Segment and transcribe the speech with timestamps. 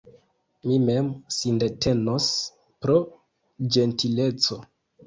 [0.69, 2.33] Mi mem sindetenos–
[2.81, 2.99] pro
[3.79, 4.61] ĝentileco.